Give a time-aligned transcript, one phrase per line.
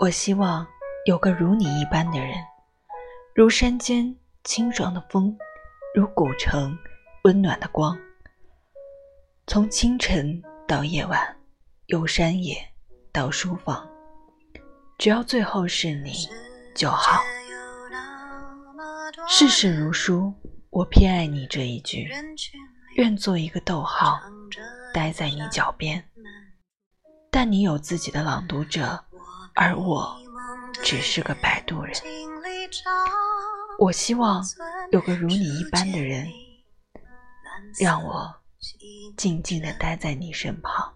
[0.00, 0.66] 我希望
[1.04, 2.34] 有个如你一般的人，
[3.34, 5.36] 如山间清爽的风，
[5.94, 6.74] 如古城
[7.24, 7.94] 温暖的光。
[9.46, 11.36] 从清晨到夜晚，
[11.88, 12.56] 由山野
[13.12, 13.86] 到书房，
[14.96, 16.26] 只要最后是你
[16.74, 17.20] 就好。
[19.28, 20.32] 世事如书，
[20.70, 22.08] 我偏爱你这一句，
[22.96, 24.18] 愿做一个逗号，
[24.94, 26.02] 待在你脚边。
[27.30, 29.04] 但你有自己的朗读者，
[29.54, 30.16] 而我
[30.82, 31.94] 只是个摆渡人。
[33.78, 34.44] 我希望
[34.92, 36.28] 有个如你一般的人，
[37.78, 38.34] 让我
[39.16, 40.89] 静静地待在你身旁。